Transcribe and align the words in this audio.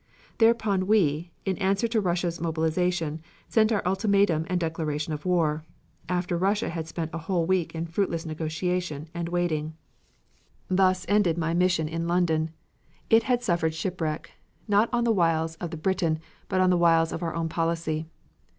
Thereupon 0.39 0.87
we 0.87 1.29
(in 1.45 1.59
answer 1.59 1.87
to 1.89 2.01
Russia's 2.01 2.41
mobilization) 2.41 3.21
sent 3.47 3.71
our 3.71 3.83
ultimatum 3.85 4.47
and 4.49 4.59
declaration 4.59 5.13
of 5.13 5.27
war 5.27 5.63
after 6.09 6.35
Russia 6.39 6.69
had 6.69 6.87
spent 6.87 7.11
a 7.13 7.19
whole 7.19 7.45
week 7.45 7.75
in 7.75 7.85
fruitless 7.85 8.25
negotiation 8.25 9.09
and 9.13 9.29
waiting. 9.29 9.75
Thus 10.69 11.05
ended 11.07 11.37
my 11.37 11.53
mission 11.53 11.87
in 11.87 12.07
London. 12.07 12.49
It 13.11 13.21
had 13.29 13.43
suffered 13.43 13.75
shipwreck, 13.75 14.31
not 14.67 14.89
on 14.91 15.03
the 15.03 15.11
wiles 15.11 15.53
of 15.57 15.69
the 15.69 15.77
Briton 15.77 16.17
but 16.49 16.59
on 16.59 16.71
the 16.71 16.77
wiles 16.81 17.11
of 17.11 17.21
our 17.21 17.35
own 17.35 17.47
policy. 17.47 18.07